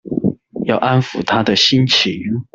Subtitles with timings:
[0.65, 2.43] 要安撫她的心情